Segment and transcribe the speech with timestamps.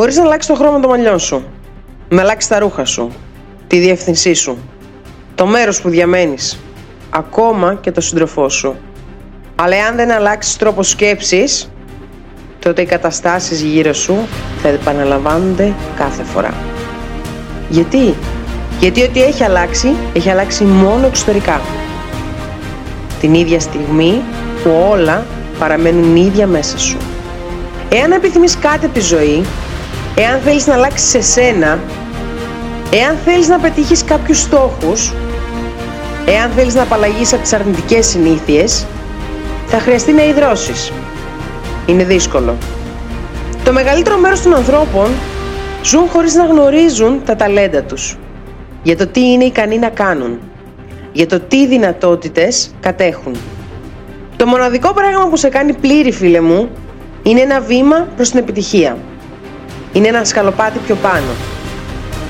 [0.00, 1.44] Μπορείς να αλλάξεις το χρώμα των μαλλιών σου,
[2.08, 3.10] να αλλάξεις τα ρούχα σου,
[3.66, 4.58] τη διεύθυνσή σου,
[5.34, 6.58] το μέρος που διαμένεις,
[7.10, 8.76] ακόμα και το σύντροφό σου.
[9.56, 11.70] Αλλά εάν δεν αλλάξεις τρόπο σκέψης,
[12.58, 14.16] τότε οι καταστάσεις γύρω σου
[14.62, 16.54] θα επαναλαμβάνονται κάθε φορά.
[17.68, 18.14] Γιατί;
[18.80, 21.60] Γιατί ό,τι έχει αλλάξει, έχει αλλάξει μόνο εξωτερικά.
[23.20, 24.22] Την ίδια στιγμή
[24.62, 25.26] που όλα
[25.58, 26.96] παραμένουν ίδια μέσα σου.
[27.88, 29.44] Εάν επιθυμείς κάτι από τη ζωή,
[30.20, 31.78] εάν θέλεις να αλλάξεις εσένα,
[32.92, 35.12] εάν θέλεις να πετύχεις κάποιους στόχους,
[36.26, 38.86] εάν θέλεις να απαλλαγείς από τις αρνητικές συνήθειες,
[39.66, 40.92] θα χρειαστεί να υδρώσεις.
[41.86, 42.56] Είναι δύσκολο.
[43.64, 45.10] Το μεγαλύτερο μέρος των ανθρώπων
[45.82, 48.16] ζουν χωρίς να γνωρίζουν τα ταλέντα τους.
[48.82, 50.38] Για το τι είναι ικανοί να κάνουν.
[51.12, 53.36] Για το τι δυνατότητες κατέχουν.
[54.36, 56.68] Το μοναδικό πράγμα που σε κάνει πλήρη φίλε μου
[57.22, 58.96] είναι ένα βήμα προς την επιτυχία.
[59.92, 61.32] Είναι ένα σκαλοπάτι πιο πάνω.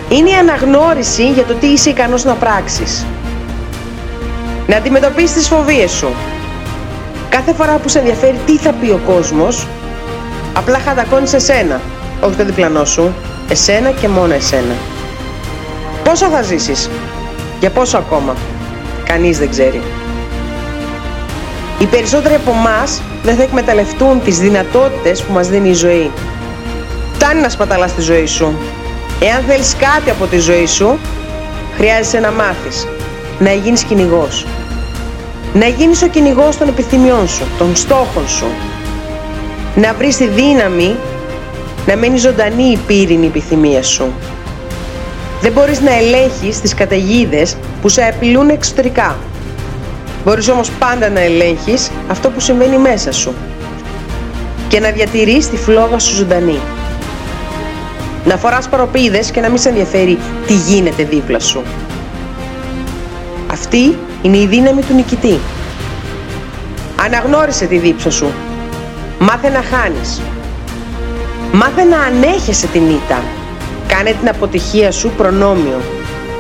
[0.09, 3.07] Είναι η αναγνώριση για το τι είσαι ικανός να πράξεις.
[4.67, 6.09] Να αντιμετωπίσεις τις φοβίες σου.
[7.29, 9.67] Κάθε φορά που σε ενδιαφέρει τι θα πει ο κόσμος,
[10.55, 11.81] απλά χαντακώνεις εσένα,
[12.21, 13.15] όχι το διπλανό σου,
[13.49, 14.75] εσένα και μόνο εσένα.
[16.05, 16.91] Πόσο θα ζήσεις,
[17.61, 18.35] για πόσο ακόμα,
[19.05, 19.83] κανείς δεν ξέρει.
[21.79, 26.11] Οι περισσότεροι από εμάς δεν θα εκμεταλλευτούν τις δυνατότητες που μας δίνει η ζωή.
[27.23, 28.59] Φτάνει να σπαταλάς τη ζωή σου.
[29.21, 30.99] Εάν θέλεις κάτι από τη ζωή σου,
[31.77, 32.87] χρειάζεσαι να μάθεις,
[33.39, 34.47] να γίνεις κυνηγός.
[35.53, 38.47] Να γίνεις ο κυνηγός των επιθυμιών σου, των στόχων σου.
[39.75, 40.97] Να βρεις τη δύναμη
[41.87, 44.13] να μένει ζωντανή η πύρινη επιθυμία σου.
[45.41, 49.17] Δεν μπορείς να ελέγχεις τις καταιγίδες που σε απειλούν εξωτερικά.
[50.25, 53.35] Μπορείς όμως πάντα να ελέγχεις αυτό που συμβαίνει μέσα σου
[54.69, 56.59] και να διατηρείς τη φλόγα σου ζωντανή.
[58.25, 61.63] Να φοράς παροπίδες και να μην σε ενδιαφέρει τι γίνεται δίπλα σου.
[63.51, 65.39] Αυτή είναι η δύναμη του νικητή.
[67.05, 68.33] Αναγνώρισε τη δίψα σου.
[69.19, 70.21] Μάθε να χάνεις.
[71.53, 73.23] Μάθε να ανέχεσαι την ήττα.
[73.89, 75.81] Κάνε την αποτυχία σου προνόμιο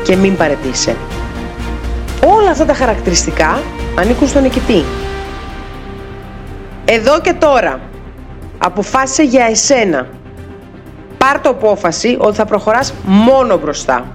[0.04, 0.96] και μην παρετήσει.
[2.24, 3.62] Όλα αυτά τα χαρακτηριστικά
[3.98, 4.84] ανήκουν στον νικητή.
[6.84, 7.80] Εδώ και τώρα
[8.58, 10.06] αποφάσισε για εσένα.
[11.25, 14.06] Πάρ το απόφαση ότι θα προχωράς μόνο μπροστά.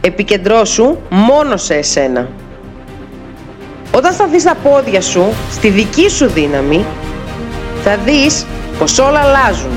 [0.00, 2.28] Επικεντρώσου μόνο σε εσένα.
[3.94, 6.84] Όταν σταθείς στα πόδια σου, στη δική σου δύναμη,
[7.84, 8.46] θα δεις
[8.78, 9.70] πως όλα αλλάζουν.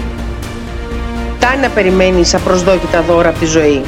[1.37, 3.81] Φτάνει να περιμένεις απροσδόκητα δώρα από τη ζωή.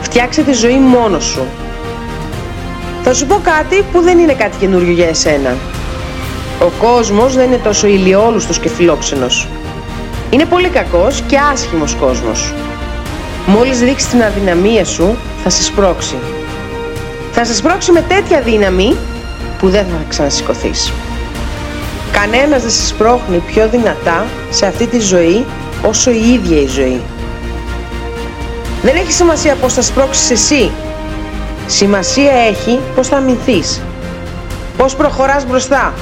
[0.00, 1.42] Φτιάξε τη ζωή μόνος σου.
[3.02, 5.56] Θα σου πω κάτι που δεν είναι κάτι καινούριο για εσένα.
[6.60, 9.48] Ο κόσμος δεν είναι τόσο ηλιόλουστος και φιλόξενος.
[10.30, 12.54] Είναι πολύ κακός και άσχημος κόσμος.
[13.46, 16.14] Μόλις δείξει την αδυναμία σου, θα σε σπρώξει.
[17.32, 18.96] Θα σε σπρώξει με τέτοια δύναμη
[19.58, 20.92] που δεν θα ξανασηκωθείς.
[22.12, 25.44] Κανένας δεν σε σπρώχνει πιο δυνατά σε αυτή τη ζωή
[25.82, 27.00] όσο η ίδια η ζωή.
[28.82, 30.70] Δεν έχει σημασία πώς θα σπρώξεις εσύ.
[31.66, 33.80] Σημασία έχει πώς θα αμυνθείς.
[34.76, 35.94] Πώς προχωράς μπροστά.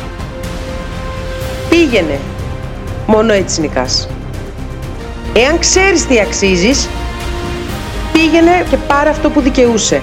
[1.70, 2.18] Πήγαινε.
[3.06, 4.08] Μόνο έτσι νικάς.
[5.32, 6.88] Εάν ξέρεις τι αξίζεις,
[8.12, 10.02] πήγαινε και πάρε αυτό που δικαιούσε.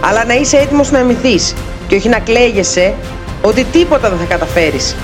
[0.00, 1.54] Αλλά να είσαι έτοιμος να αμυνθείς
[1.86, 2.94] και όχι να κλαίγεσαι
[3.42, 4.96] ότι τίποτα δεν θα καταφέρεις.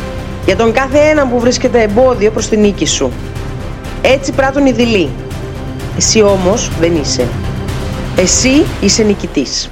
[0.46, 3.12] Για τον κάθε έναν που βρίσκεται εμπόδιο προς την νίκη σου.
[4.02, 5.10] Έτσι πράττουν οι δειλοί.
[5.96, 7.28] Εσύ όμως δεν είσαι.
[8.16, 9.70] Εσύ είσαι νικητής.